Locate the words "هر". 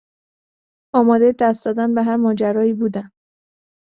2.03-2.15